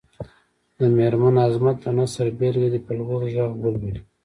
د 0.77 0.79
مېرمن 0.97 1.35
عظمت 1.45 1.77
د 1.83 1.85
نثر 1.97 2.27
بېلګه 2.39 2.69
دې 2.73 2.79
په 2.85 2.91
لوړ 2.99 3.19
غږ 3.35 3.53
ولولي. 3.63 4.01